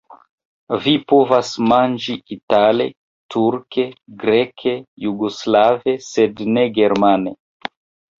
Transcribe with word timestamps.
Vi 0.83 0.91
povas 1.11 1.49
manĝi 1.71 2.15
itale, 2.35 2.87
turke, 3.35 3.85
greke, 4.23 4.73
jugoslave, 5.05 5.95
sed 6.07 6.43
ne 6.57 6.65
germane. 6.79 7.35